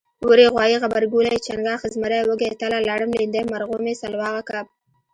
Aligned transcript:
وری 0.29 0.45
غوایي 0.53 0.75
غبرګولی 0.83 1.37
چنګاښ 1.45 1.81
زمری 1.93 2.19
وږی 2.25 2.49
تله 2.61 2.77
لړم 2.89 3.09
لیندۍ 3.19 3.43
مرغومی 3.51 3.93
سلواغه 4.01 4.41
کب 4.49 4.65